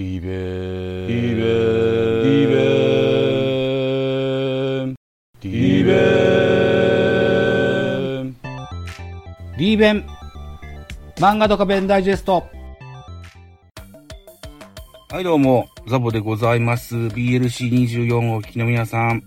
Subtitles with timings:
[0.00, 2.54] リベンリベンリベ
[4.86, 4.96] ン
[5.42, 5.92] リベ
[8.22, 8.34] ン
[9.58, 10.06] リベン
[11.16, 12.46] 漫画ドカベンダイジェスト。
[15.10, 16.96] はい、どうも、ザボでございます。
[16.96, 19.22] BLC24 をお聞きの皆さん。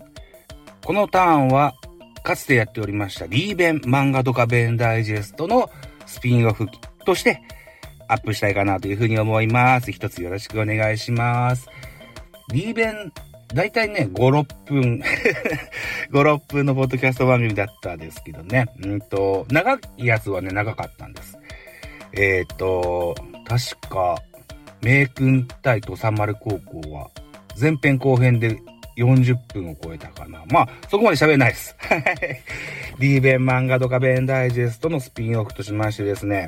[0.83, 1.75] このターンは、
[2.23, 5.69] かつてやっておりました、リーベン漫画ドカベンダイジェストの
[6.07, 6.65] スピンオフ
[7.05, 7.43] として、
[8.13, 9.91] アップしたいかなというふうに思います。
[9.91, 11.67] 一つよろしくお願いします。
[12.51, 13.11] リーベン、
[13.53, 15.01] だいたいね、5、6分、
[16.11, 18.67] 5、6分のポッドキャスト番組だったんですけどね。
[18.83, 21.37] うんと、長いやつはね、長かったんです。
[22.13, 23.15] えっ、と、
[23.47, 24.21] 確か、
[24.81, 27.09] 名君対土佐丸高校は、
[27.59, 28.59] 前編後編で
[28.97, 30.43] 40分を超えたかな。
[30.49, 31.75] まあ、そこまで喋れないです。
[31.79, 32.03] はい。
[32.99, 36.47] リーベン漫画ドカベンダイジェストのスピンオフとしましてですね、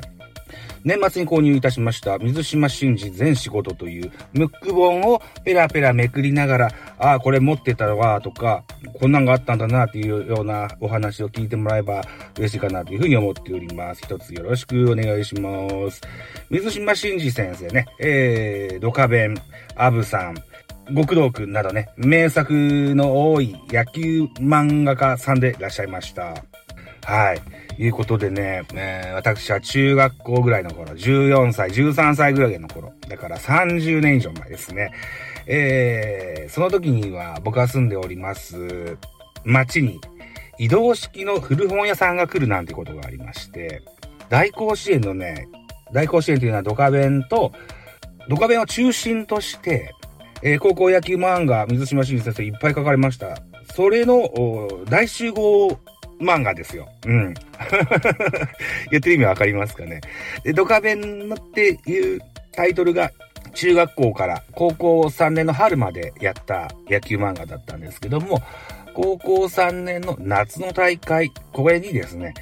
[0.86, 8.62] 年末に購入いたしました、水島真司全仕事というムック本をペラペラめくりながら、ああ、これ持ってたわ、とか、
[9.00, 12.02] こんなんがあったんだな、っていうようなお話を聞いてもらえば
[12.38, 14.02] 嬉しいかな、というふうに思っております。
[14.04, 15.50] 一つよろしくお願いしま
[15.90, 16.00] す。
[16.50, 19.36] 水島真司先生ね、えー、ドカベン、
[19.74, 20.36] アブさん、
[20.94, 22.52] 極道くんなどね、名作
[22.94, 26.44] の多い野球漫画家さんでいらっしゃいました。
[27.06, 27.42] はい。
[27.78, 34.90] いうことでね、えー私は中学校ぐらいの頃、14歳、13歳ぐらいの頃、だから30年以上前ですね。
[35.46, 38.98] えー、その時には僕が住んでおります
[39.44, 40.00] 町に
[40.58, 43.82] 移動式の古本屋さんが来るなんてことがありまして、
[44.28, 45.46] 大甲子園のね、
[45.92, 47.52] 大甲子園というのはドカベンと、
[48.28, 49.94] ドカベンを中心として、
[50.42, 53.38] えー高校野球漫画、水島新司先生いっぱい書かれました。
[53.76, 54.28] それの
[54.88, 55.78] 大集合
[56.20, 56.88] 漫画ですよ。
[57.06, 57.34] うん。
[58.90, 60.00] 言ってる意味わかりますかね。
[60.44, 62.20] で、ドカベンっていう
[62.52, 63.10] タイトルが
[63.54, 68.42] 中学校から高校3年の春までやった野球漫画だったんですけども、
[68.94, 72.34] 高校3年の夏の大会、これにですね、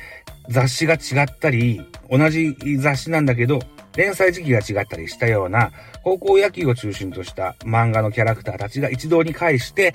[0.48, 3.60] 雑誌が違ったり、同じ雑誌なんだけど、
[3.96, 5.72] 連載時期が違ったりしたような、
[6.04, 9.92] 高校野球を中心とした漫画のキャラクターたちが一堂に会して、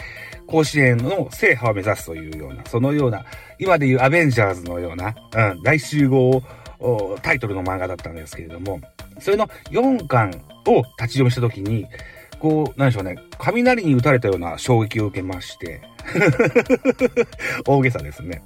[0.47, 3.23] 甲子園の制覇を目指すというような、そのような、
[3.59, 6.41] 今でいうアベンジャーズのような、うん、大集合
[6.79, 8.81] おタイトルの漫画だったんですけれども、
[9.19, 10.29] それの4巻
[10.65, 11.85] を立ち読みしたときに、
[12.39, 15.81] こう、なんでしょうね、雷に打たれたような衝撃を受けまして、
[17.67, 18.41] 大げさですね。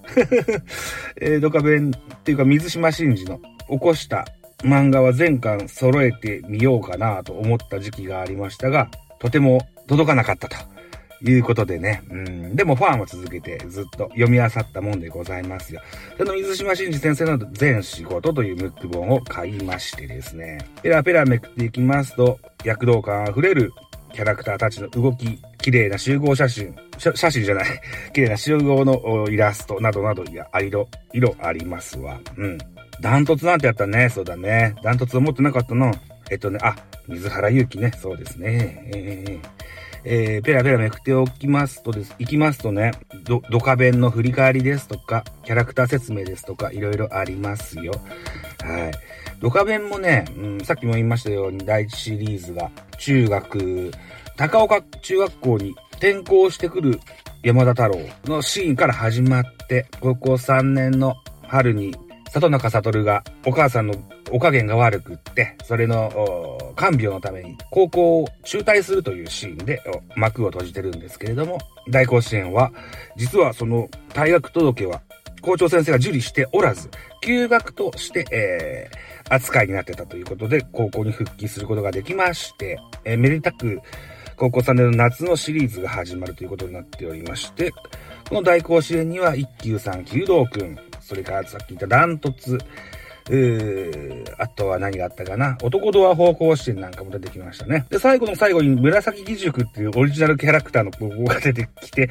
[1.22, 4.28] えー、ドカベンっていうか水島真司の起こした
[4.64, 10.56] 漫画は全巻揃えてみようかなと思った時期がありましたが、とても届かなかったと
[11.24, 12.02] いうことでね。
[12.10, 15.82] うん、でもファンを続けてずっと読み漁ったもんでございますよ。
[16.18, 20.60] その水島真司先生の全仕事というムック本を買いましてですね。
[20.82, 23.72] ペラペラめくっていきますと、躍動感あふれる
[24.14, 27.66] キャラクターたちの動き、綺麗な集合写真、写真じゃない、
[28.14, 32.20] 綺麗な集合のイラストなどなど、いや、色、色ありますわ。
[32.38, 32.58] うん。
[33.02, 34.10] ダントツなんてやったね。
[34.10, 34.76] そうだね。
[34.84, 35.94] ダントツを持ってなかったの。
[36.32, 36.76] えっとね、あ、
[37.08, 37.92] 水原ゆうきね。
[38.00, 38.92] そうですね。
[38.94, 39.64] えー
[40.06, 42.92] えーペラペラめくっておきますとです、いきますとね、
[43.24, 47.94] ド、ドカベンの振り返りですとか、キャラクター説明ですとか、いろいろありますよ。
[48.62, 48.92] はい。
[49.40, 53.92] ドカベンもね、うん、さっきも言いましたように、第一シリーズが、中学、
[54.36, 57.00] 高岡中学校に転校してくる
[57.44, 61.16] 山田太郎のシーンから始まって、高校3年の
[61.48, 61.96] 春に、
[62.34, 63.94] 里中悟がお母さんの
[64.32, 69.82] お加減が悪くって、それの看病のために高校を中退するというシーンで
[70.16, 72.72] 幕を閉じてるんですけれども、大甲子園は、
[73.16, 75.02] 実はその退学届は
[75.44, 76.90] 校長先生が受理しておらず、
[77.22, 83.82] 休学として、えー、扱いになってたということで、高校に復帰することができまして、えーめでたく、
[84.38, 87.72] 高校3年の夏のシリーズが始まるということになっておりまして、
[88.30, 92.58] この大甲子園には一級さん、弓道くん、それからさっき言ったダントツ、
[93.30, 97.86] うあとは何があったかな男ドア方向視点なんかも出てきましたね。
[97.90, 102.10] で、最後の最後に紫義塾っていうオリジナルキャラクターの高校が出てきて、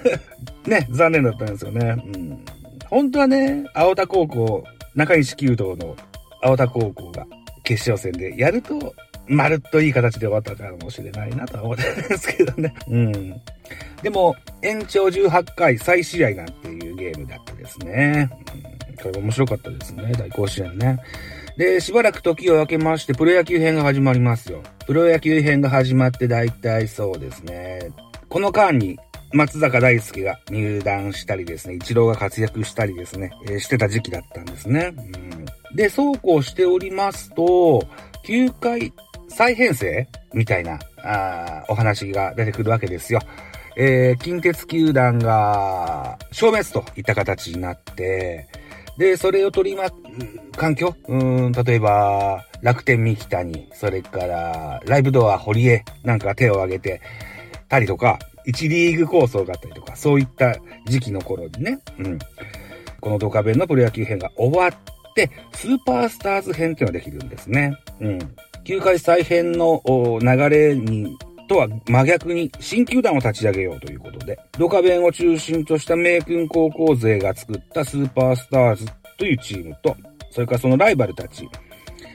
[0.66, 1.96] ね、残念だったんですよね。
[1.96, 2.44] うん。
[2.88, 5.96] 本当はね、青田高校、中西弓道の
[6.42, 7.26] 青田高校が
[7.62, 8.94] 決勝戦でやると、
[9.26, 12.74] まるっといい形で終わったかもしれないなとは思ってるんですけどね。
[12.88, 13.40] うん。
[14.02, 18.30] でも、延長18回再試合なんていうゲームだったですね。
[18.56, 20.12] うんこれ面白かったですね。
[20.18, 20.98] 大甲子園ね。
[21.56, 24.62] で、しばらく時を分けまして、プロ野球編が始まりますよ。
[24.86, 27.90] プロ野球編が始まって大体そうですね。
[28.28, 28.98] この間に、
[29.32, 34.92] 松坂大輔が入団したりですね、一郎が活躍したりですね、えーしてた時期だったんですね。
[35.70, 37.84] うん、で、そうこうしておりますと、
[38.26, 38.92] 9回
[39.36, 43.20] 再編成みたいな、あお話が出てくるわけですよ。
[43.76, 48.48] えー、近鉄球団が消滅といった形になって、
[48.98, 49.90] で、それを取りま、
[50.56, 50.94] 環境？
[51.08, 57.00] うん、例えば、楽天三木谷、それから、ライブドア堀江なんか手を挙げて
[57.68, 60.54] たりとか、1リーグ構想があったりとか、そういった
[60.86, 62.18] 時期の頃にね、うん。
[63.00, 67.76] このドカベンのプロ野球編が終わって、スーパースターズ編っていうのができるんですね。
[68.00, 68.18] うん。
[68.64, 69.82] 球界再編の
[70.20, 71.16] 流れに
[71.48, 78.86] とは真逆に新球団を立ち上げようということで、ドカベンを中心とした名君高校勢が作ったスーパースターズ
[79.18, 79.94] というチームと、
[80.30, 81.46] それからそのライバルたち、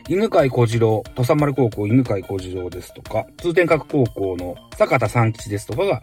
[0.07, 6.02] 犬飼小次郎、土佐丸高校犬飼小次郎ですとか、通天閣高校の坂田三吉ですとかが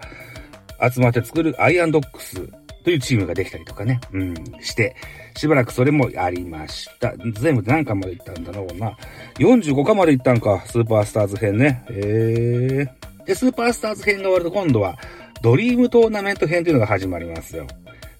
[0.92, 2.48] 集まって作るアイアンドックス
[2.84, 4.94] というチームができたりとかね、うん、して、
[5.36, 7.12] しばらくそれもありました。
[7.40, 8.96] 全部で何巻まで行ったんだろうな。
[9.38, 11.84] 45巻まで行ったんか、スーパースターズ編ね。
[11.90, 13.24] へえ。
[13.26, 14.96] で、スーパースターズ編が終わると今度は、
[15.42, 17.66] ドリームトーナメント編というのが始まりますよ。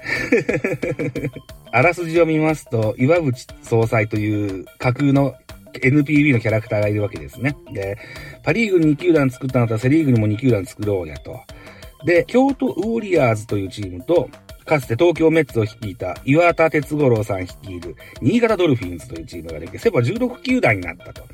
[1.73, 3.33] あらすじを見ますと、岩渕
[3.63, 5.35] 総裁という架空の
[5.75, 7.57] NPB のキャラクターがいるわけですね。
[7.73, 7.99] で、
[8.43, 11.41] パリーグに2球団作ったのとセリーグにも2球団作ろうやと。
[12.07, 14.31] で、京都ウォリアーズというチームと、
[14.65, 21.25] かつて東京メッツを率いた岩田哲五郎さん率いる新潟ドルフィンズというチームができて、セ・パ16球団になったと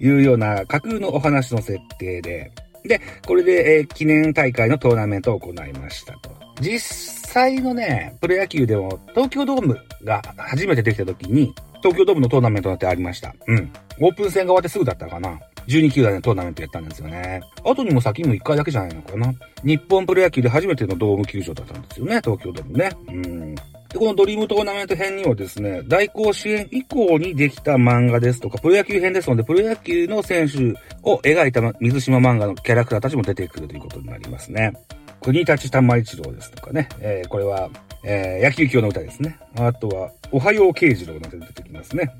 [0.00, 2.52] いうような架空のお話の設定で、
[2.84, 6.30] で、これで、えー、記念大会のトーナメントを行いましたと。
[6.60, 11.52] 実際のね、プロ野球でも東京ドームが初めてできた時に、
[11.82, 13.34] 東京ドームのトーナメントなんてありました。
[13.48, 13.72] うん。
[14.00, 15.40] オープン戦が終わってすぐだったかな。
[15.68, 17.40] 12球団でトーナメントやったんですよね。
[17.64, 19.32] 後にも先にも1回だけじゃないのかな。
[19.62, 22.90] 日本プロ野球で初めてのドーム球場だったんですよね、東京ドームね。
[23.08, 23.54] うん。
[23.54, 23.62] で、
[23.98, 30.58] このドリームトーナメント編にはですね、大甲子園以降にできた漫画ですとか、プロ野球編ですので、プロ野球の選手
[31.02, 34.72] を描いた水島漫画のキャラクターたちも出てくるということになりますね。
[35.20, 37.70] 国立玉一郎ですとかね、えー、これは、
[38.04, 39.38] えー、野球教の歌ですね。
[39.56, 42.10] あとは、おはよう慶次郎なんて出てきますね。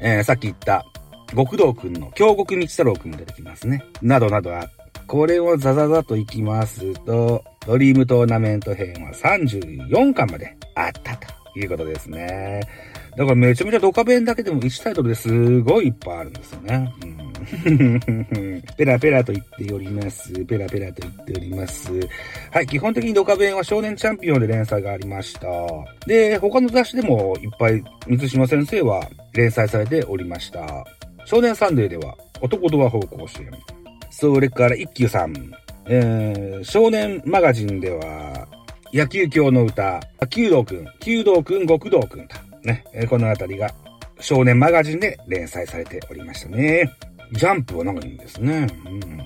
[0.00, 0.84] えー、さっき言った、
[1.36, 3.84] 極道くんの京極道太郎くんも出てきますね。
[4.00, 4.68] などなどあ
[5.06, 12.60] これをザザザと行きますと、ドリームトーナメント編は34巻まであったということですね。
[13.16, 16.92] だからめちゃめちゃドカベンだけでも1タイトルですごいいっぱいあるんですよね。
[17.02, 17.22] うん
[18.76, 20.32] ペラペラと言っております。
[20.44, 21.90] ペラペラと言っております。
[22.50, 25.48] はい、基本的にドカベンは少年チャンピオンで連載がありました。
[26.06, 30.86] で、他の雑誌でもいっぱい水島先生は連載されておりました。
[31.24, 33.50] 少年サンデーでは男ドア方向支援。
[34.10, 35.34] それから一休さん。
[35.86, 38.46] えー、少年マガジンでは
[38.92, 42.36] 野球教の歌、弓道くん、弓道くん、極道くんと。
[42.62, 43.74] ね、このあたりが
[44.20, 46.90] 少年マガジンで連載されておりましたね。
[47.32, 48.66] ジャンプは長いんですね。
[48.86, 49.22] うん。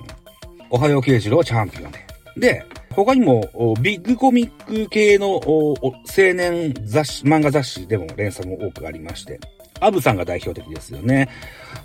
[0.70, 2.06] おはよう慶次郎チャンピオンで。
[2.36, 5.76] で、他にも、ビッグコミック系の青
[6.16, 9.38] 年雑誌、漫画雑誌でも連載も多くありまして、
[9.80, 11.28] アブさんが代表的ですよね。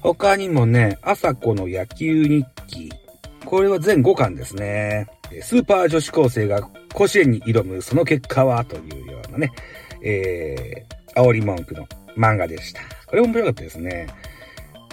[0.02, 2.92] 他にもね、朝子の野球日記。
[3.46, 5.08] これは全5巻ですね。
[5.42, 6.62] スーパー女子高生が
[6.94, 8.64] 甲子園に挑むその結果は？
[8.66, 9.52] というようなね、
[10.04, 12.82] えー、煽り文句の漫画でした。
[13.08, 14.08] これ面白かったですね。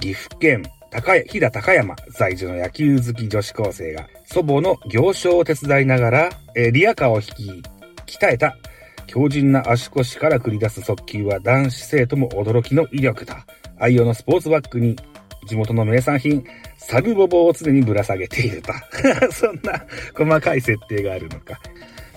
[0.00, 7.62] 岐阜県高飛騨高山在住の野球好き女子高生が祖母の行商を手伝いながら、えー、リアカーを引
[8.07, 8.57] き、鍛えた
[9.09, 13.45] 強靭な足腰から繰り出す速球は男子生徒も驚きの威力だ。
[13.79, 14.97] 愛用のスポーツバッグに
[15.47, 16.45] 地元の名産品、
[16.77, 18.73] サルボボを常にぶら下げていると。
[19.33, 19.85] そんな
[20.15, 21.59] 細かい設定があるのか。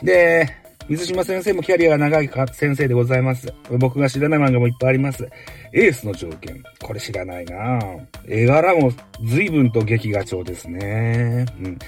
[0.04, 0.48] で、
[0.90, 3.54] 水島先生もキャリアが長い先生でございます。
[3.70, 5.26] 僕が知らない漫画もいっぱいあります。
[5.74, 6.62] エースの条件。
[6.84, 7.80] これ知らないな
[8.28, 8.92] 絵柄も
[9.24, 11.46] 随分と劇画調ですね。
[11.64, 11.80] うん。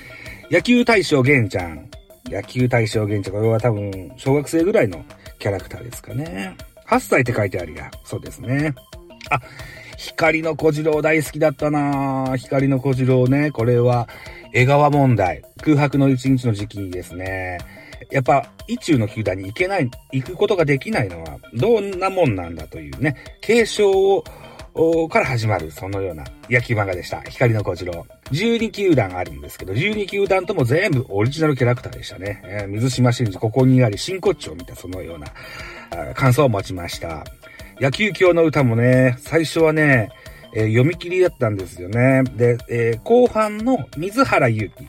[0.50, 1.90] 野球大将玄ちゃん。
[2.34, 3.34] 野球大将玄ちゃん。
[3.34, 5.06] これは多分、小学生ぐらいの
[5.40, 6.56] キャラクターですかね。
[6.88, 7.92] 8歳って書いてあるや。
[8.04, 8.74] そうですね。
[9.30, 9.40] あ、
[9.98, 13.52] 光の小次郎大好きだったな光の小次郎ね。
[13.52, 14.08] これは、
[14.54, 15.44] 江川問題。
[15.64, 17.60] 空白の一日の時期にですね。
[18.12, 24.24] やっぱ、意中の球団に行けない、行くことができないのは、どんなもんなんだというね、継承を、
[25.10, 27.22] から始まる、そのような野球漫画でした。
[27.22, 28.06] 光の小次郎。
[28.32, 32.42] 12球団あるんですけど、12球団とも全部オリジナルキャラクターでしたね。
[32.46, 35.28] えー、水島真司、ここにあり、真骨頂を見たそのような、
[36.16, 37.24] 感想を持ちました。
[37.80, 40.10] 野球教の歌もね、最初はね、
[40.56, 42.24] えー、読み切りだったんですよね。
[42.36, 44.88] で、えー、後半の水原祐希。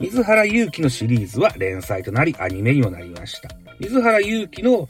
[0.00, 3.50] 水原祐希のシリーズは連載となり、アニメにもなりました。
[3.78, 4.88] 水原祐希の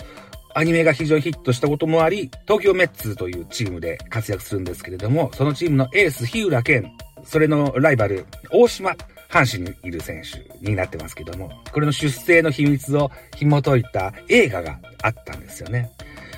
[0.55, 6.93] アニメが非常にヒットしたこともあり、東京メッツというチームで活躍するんですけれども、そのチームのエース、日浦健
[7.25, 8.97] それのライバル、大島、
[9.31, 15.91] 阪神にいる選手になってますけども、これの出生の秘密を紐解いた映画があったんですよね。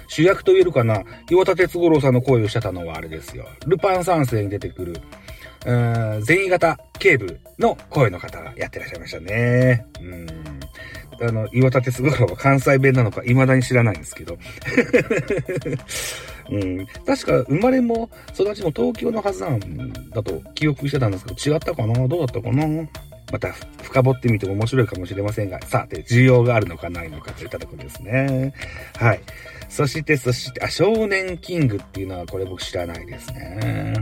[0.08, 3.46] 主役と言えるかな岩田哲五郎さんの声をしてたのはあれですよ。
[3.66, 5.00] ルパン三世に出てくる、
[5.64, 9.86] うーん、善意型警部の声の方がやってらっしゃいましたね。
[10.00, 10.26] うん。
[11.20, 14.38] あの、岩田哲五郎は関西弁なのか未だに知らないんですけど。
[16.50, 16.86] うん。
[17.06, 22.08] 確か生まれも育ちも東京のはずなんだと記憶してたんですけど、違ったかな？
[22.08, 22.66] どうだったかな？
[23.30, 23.52] また
[23.82, 28.52] 深掘ってみても面白いかもしれませんが、さて、需要があるのかないのかといったところですね。
[28.96, 29.20] はい。
[29.70, 33.94] そして、そして、あ、少年キングっていうのはこれ僕知らないですね。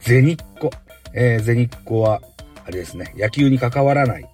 [0.00, 0.70] ゼニッコ。
[1.12, 2.20] えー、ゼニッコは、
[2.64, 4.28] あれですね、野球に関わらない、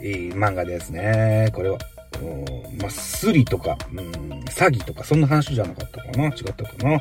[0.00, 1.50] えー、漫画ですね。
[1.52, 1.78] これは、
[2.80, 3.98] まあ、スリとか、うん、
[4.44, 7.00] 詐欺とか、そんな話じゃなかったかな違ったかな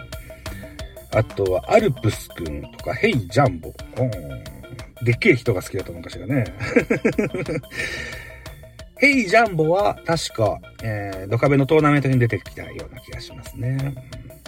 [1.12, 3.72] あとは、アルプスくんとか、ヘイジャンボ。
[5.04, 6.46] でっけえ人が好きだったのかしらね。
[8.98, 13.94] ヘイジャンボは、確か、えー、ドカベのトーナメントに出てきたような気がしますね。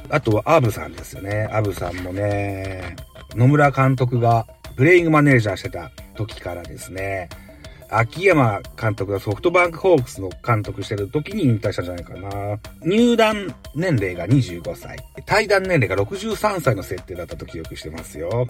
[0.09, 1.47] あとは、アブさんですよね。
[1.51, 2.95] アブさんもね、
[3.35, 7.29] 野村監督がプレイングマネージャーしてた時からですね、
[7.89, 12.59] 秋山監督がソフトバンクホークスの監督してる時に引退したんじゃないかな。
[12.81, 14.97] 入団年齢が25歳。
[15.25, 18.47] 対談年齢が63歳の設定だったと記憶してますよ。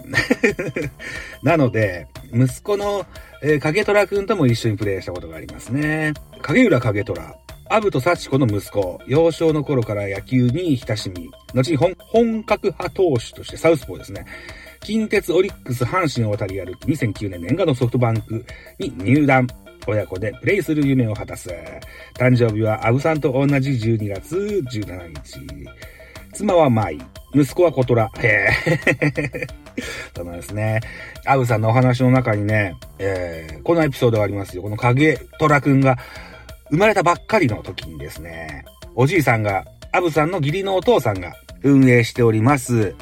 [1.42, 3.06] なので、息子の、
[3.42, 6.12] えー、影虎くんとも一緒にプレイしたことがありますね。
[6.42, 7.36] 影浦影虎。
[7.68, 14.24] アブと幸子の息子、幼少の頃から野球に親しみ、後に本格派投手としてサウスポーですね。
[14.86, 18.46] 近鉄オリックス阪神を渡り歩き、2009年年間のソフトバンク
[18.78, 19.44] に入団。
[19.88, 21.50] 親子でプレイする夢を果たす。
[22.14, 25.40] 誕生日はアブさんと同じ12月17日。
[26.32, 27.00] 妻は舞。
[27.34, 28.08] 息子は小虎。
[28.18, 29.46] へえ。
[30.14, 30.78] そうなんですね。
[31.24, 34.62] アブさんのお話の中にね、えー、このエピソードがありますよ。
[34.62, 35.98] この影虎くんが
[36.70, 38.64] 生まれたばっかりの時にですね、
[38.94, 42.94] おじいさんが、アブさんの義理のお父さんが運営しております、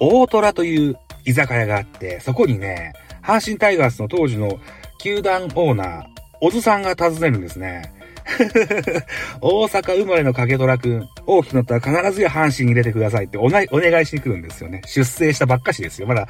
[0.00, 4.58] 大虎という居酒屋があって、そこにね、阪神タイガースの当時の
[4.98, 6.04] 球団オーナー、
[6.40, 7.92] 小津さんが訪ねるんですね。
[9.40, 14.82] 大阪生まれの影虎くん、大きくなったら必ずや阪神に入れてくださいっておなお願いしに来るんですよね。
[14.86, 16.06] 出生したばっかしですよ。
[16.06, 16.26] まだ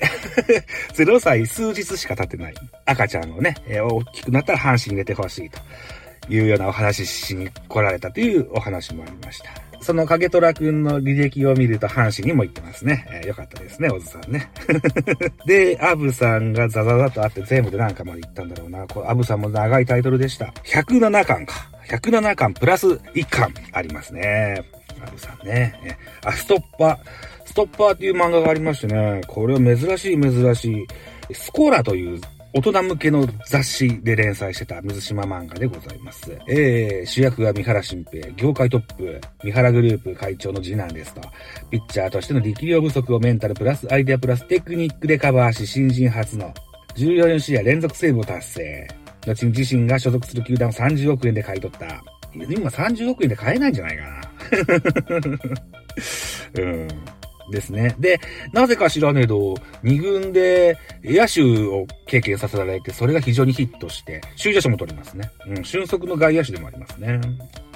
[0.94, 2.54] 0歳数日しか経ってない
[2.86, 5.60] 赤ちゃんをね、えー、大きくなったら阪神に入れてほしいと
[6.32, 9.69] いうようなお話しに来られたというお話もありました。
[9.80, 13.06] その影虎くんの履歴を見ると阪神にも行ってますね。
[13.10, 14.50] えー、よかったですね、小津さんね。
[15.46, 18.86] で、アブさんがザザザとあって全部で何巻まで行ったんだろうな。
[18.86, 20.46] こアブさんも長いタイトルでした。
[20.64, 21.54] 107巻か。
[21.88, 24.62] 107巻プラス1巻ありますね。
[25.02, 25.74] アブさんね。
[26.24, 26.96] あ、ストッパー。
[27.46, 29.22] ストッパーっていう漫画がありましてね。
[29.26, 30.86] これは珍しい珍しい。
[31.32, 32.20] スコーラという
[32.52, 36.36] 大人向けの雑誌で連載してた水島漫画でございます。
[36.48, 41.20] えー、主役は三原新平、業界トップ、三原グループ会長の次男ですと。
[41.70, 46.52] ピッチャーとしての力量不足をメンタルプラスアイデアプラステクニックでカバーし、新人初の
[46.96, 48.88] 14試合連続セーブを達成。
[49.26, 52.02] 後に自身が所属する球団を30億円で買い取った。
[52.34, 54.20] 今30億円で買えないんじゃないかな。
[56.62, 56.88] うん。
[57.50, 57.94] ですね。
[57.98, 58.20] で、
[58.52, 65.30] なぜか知らねえと、2軍で野手を経験させられて、それが非常にヒットして、首位打者も取りますね。
[65.46, 67.20] うん、俊足の外野手でもありますね。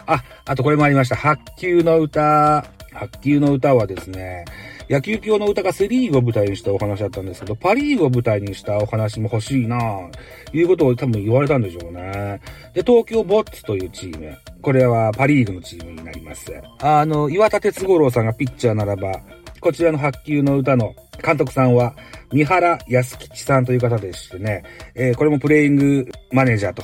[0.07, 1.17] あ、あとこれもありました。
[1.17, 2.65] 白球の歌。
[2.93, 4.45] 白球の歌はですね、
[4.89, 10.11] 野球教の歌がセリーグを舞台にしたお話だったんですけど、パリーグを舞台にしたお話も欲しいなぁ、
[10.57, 12.41] いうことを多分言われたんでしょうね。
[12.75, 14.37] で、東京ボッツというチーム。
[14.63, 16.53] これはパリーグのチームになります。
[16.81, 19.21] あの、岩田哲五郎さんがピッチャーならば、
[19.65, 20.95] こちらの発球の歌の
[21.25, 21.97] 監督さんは、
[22.31, 24.63] 三原康吉さんという方でしてね、
[24.95, 26.83] えー、これもプレイングマネージャーと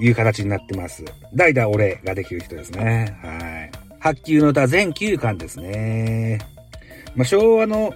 [0.00, 1.04] いう形になってます。
[1.34, 3.14] 代打お礼ができる人ですね。
[3.20, 3.70] はい。
[4.00, 6.38] 発球の歌全9巻ですね。
[7.14, 7.92] まあ、昭和の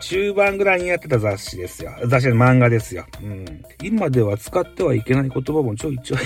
[0.00, 1.92] 中盤ぐらいにやってた雑誌ですよ。
[2.06, 3.06] 雑誌の漫画ですよ。
[3.22, 3.62] うん。
[3.82, 6.18] 今では使ってはいけない言葉もちょいちょい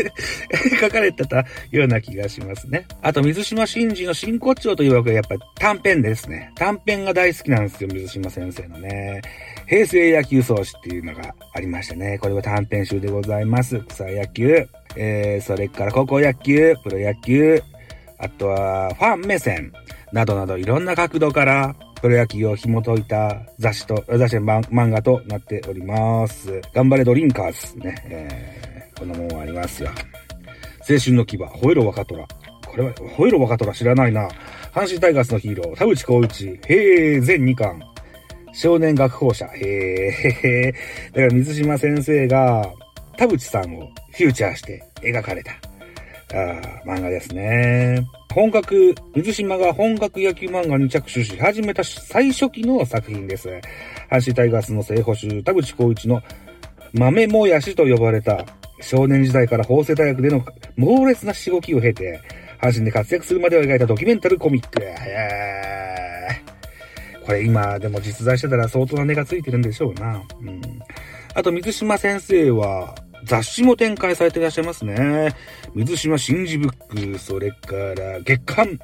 [0.80, 2.86] 書かれてたような気がしますね。
[3.02, 6.50] あと、水島真司の真骨頂というわけはやっぱ短編ですね。
[6.56, 9.20] 短編が大好きなんですよ、水島先生のね。
[9.66, 12.18] 平成野球創始っていうのがありましたね。
[12.18, 13.78] これは短編集でございます。
[13.80, 17.62] 草野球、えー、それから高校野球、プロ野球、
[18.18, 19.72] あとはファン目線
[20.12, 21.74] などなどいろんな角度から
[22.04, 26.60] プロ野球を紐解いた雑誌と、雑誌の漫画となっております。
[26.74, 29.88] 頑張れドリンカーズね、えー、こんなもんありますよ。
[30.86, 32.26] 青春の牙、吠えろ若虎。
[32.66, 34.28] これは、吠えろ若虎知らないな。
[34.74, 37.80] 阪神タイガースのヒーロー、田淵光一、平全2巻。
[38.52, 39.46] 少年学校者。
[39.46, 40.72] へえ。
[41.10, 42.70] だから水島先生が、
[43.16, 45.52] 田淵さんをフューチャーして描かれた、
[46.34, 48.06] あ漫画ですね。
[48.34, 53.48] 本格、水島が本格野球漫画に着手し始めた最初期の作品です。
[54.10, 56.20] 阪神タイガースの正捕手、田淵光一の
[56.92, 58.44] 豆もやしと呼ばれた
[58.80, 60.44] 少年時代から法政大学での
[60.76, 62.20] 猛烈なしごきを経て、
[62.60, 64.82] 阪神で活躍するまでを描いたドキュメンタルコミック。
[67.24, 70.20] これ今でも実在してたら相当な値がついてるんでしょうな。
[70.40, 70.60] うん。
[71.34, 75.34] あと、水島先生は、雑誌も展開されていらっしゃいますね。
[75.74, 78.78] 水島真珠ブック、それから月刊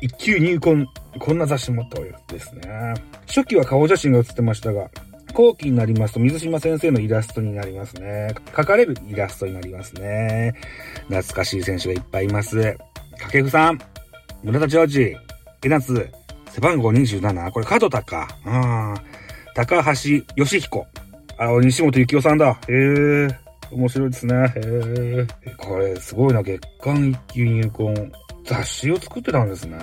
[0.00, 0.86] 一級入魂、
[1.18, 2.94] こんな雑誌もとですね。
[3.26, 4.90] 初期は顔写真が写ってましたが、
[5.32, 8.34] 後期になりますと水島先生のイラストになりますね。
[8.52, 10.54] 描かれるイラストになりますね。
[11.08, 12.76] 懐かしい選手がいっぱいいます。
[13.18, 13.78] 掛布さん、
[14.42, 15.16] 村田ジョージ、
[15.62, 16.08] 江夏、
[16.50, 18.28] 背番号27、これ角田か。
[18.46, 18.94] うん。
[19.54, 20.86] 高橋義彦。
[21.38, 22.58] あ、西本幸雄さんだ。
[22.68, 23.49] へえ。
[23.72, 24.34] 面白いですね。
[24.56, 25.26] へえ。
[25.56, 26.42] これ、すごいな。
[26.42, 28.12] 月間一級入魂。
[28.44, 29.78] 雑誌を作ってたんですね。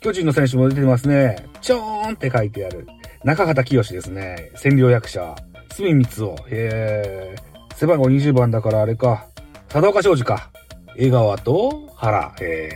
[0.00, 1.44] 巨人の選手も出てますね。
[1.60, 2.86] ちょーんって書いてある。
[3.24, 4.52] 中畑清ですね。
[4.54, 5.34] 占領役者。
[5.72, 6.36] 隅光夫。
[6.48, 7.36] へえ。
[7.74, 9.26] 背番号20番だからあれか。
[9.68, 10.50] 佐岡昌司か。
[10.96, 12.32] 江川と原。
[12.40, 12.68] へ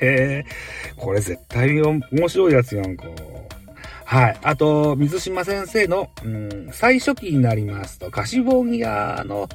[0.00, 0.44] え。
[0.96, 3.04] これ絶対面白いやつやんか。
[4.10, 4.38] はい。
[4.42, 9.50] あと、水島先生の、うん、最初期になりますと、カシボギアの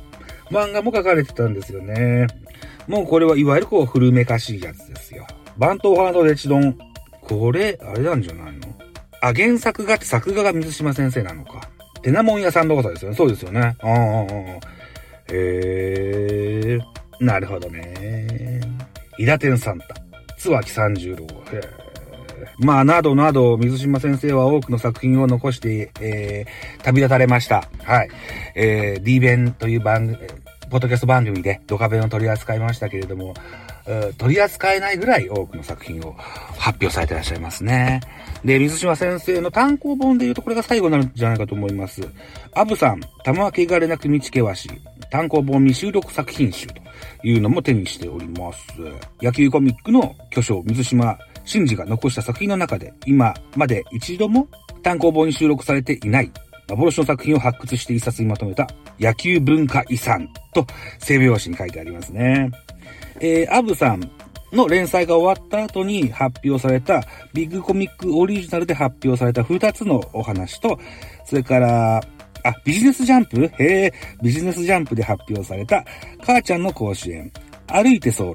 [0.51, 2.27] 漫画も書かれてたんですよね。
[2.87, 5.25] もうこれはいわゆるこう古めかしいやつですよ。
[5.57, 6.77] バントハードレチドン。
[7.21, 8.67] これ、あれなんじゃないの？
[9.21, 11.67] あ、原作がって作画が水島先生なのか。
[12.03, 13.17] テナモン屋さんのことですよね。
[13.17, 13.59] そうですよね。
[13.59, 14.27] ああ、ああ。
[15.29, 16.79] へえ。
[17.19, 18.61] なるほどね。
[19.17, 19.95] イダテンサンタ。
[20.37, 21.25] 津脇三十郎。
[21.25, 21.82] へえ。
[22.57, 27.67] まあ、などなど、水島先生は多くの作品を残して、えー、旅立たれました。
[27.83, 28.09] はい。
[28.55, 30.17] えー、D 弁という番組、
[30.69, 33.35] ポッドキャスト番組でドカ弁を取り扱いましたけれども、
[34.17, 36.13] 取り扱えないぐらい多くの作品を
[36.57, 37.99] 発表されていらっしゃいますね。
[38.43, 42.01] で、水島先生の単行本で言うとこれが最後になるんじゃないかと思います。
[42.53, 44.69] アブさん、玉けがれなく道険し、
[45.11, 46.73] 単行本未収録作品集と
[47.23, 48.65] いうのも手にしております。
[49.21, 54.47] 野球コミックの巨匠、水島真治が残した作品の中で、今まで一度も
[54.81, 56.31] 単行本に収録されていない
[56.69, 58.67] 幻の作品を発掘して一冊にまとめた
[58.99, 60.65] 野球文化遺産と
[60.99, 62.51] 整備用紙に書いてありますね。
[63.19, 64.11] えー、アブさん
[64.51, 67.03] の連載が終わった後に発表された
[67.33, 70.79] ビッグコミックオリジナルで発表された2つのお話と、
[71.25, 73.45] それから、あ、ビジネスジャンプ？
[73.57, 75.83] へえ、ビジネスジャンプで発表された
[76.21, 77.31] 母ちゃんの甲子園、
[77.67, 78.33] 歩いて候。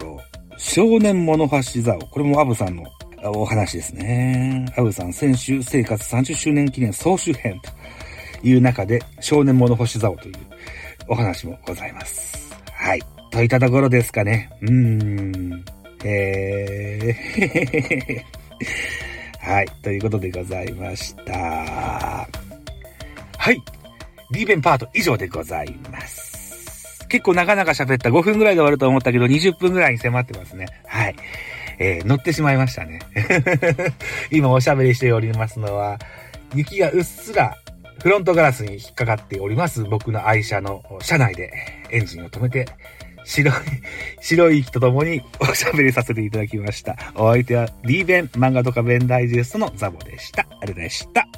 [0.60, 2.82] 少年物橋座を、これもアブさんの
[3.24, 4.66] お話ですね。
[4.76, 7.60] アブさん、先週生活30周年記念総集編
[8.40, 10.34] という中で、少年物星座をという
[11.08, 12.54] お話もございます。
[12.72, 13.02] はい。
[13.30, 14.50] といったところですかね。
[14.62, 15.64] うーん。
[16.04, 18.38] えー
[19.40, 19.66] はい。
[19.82, 21.32] ということでございました。
[21.32, 22.26] は
[23.50, 23.62] い。
[24.30, 27.06] D 弁パート以上でございます。
[27.08, 30.66] 結構長々喋った5分ぐらいで終わると思ったけど、20分ぐらいに迫ってますね。
[30.86, 31.16] はい。
[31.78, 33.00] えー、乗ってしまいましたね。
[34.30, 35.98] 今おしゃべりしておりますのは、
[36.54, 37.56] 雪がうっすら
[38.02, 41.52] フロントガラスに引っかかっております僕の愛車の車内で
[41.90, 42.66] エンジンを止めて、
[43.24, 43.54] 白い、
[44.22, 46.96] 白い息と共におしゃべりさせていただきました。
[47.14, 50.42] お相手はリーベン漫画とかベンダイジェストのザボでした。
[50.42, 51.37] ありがとうございました。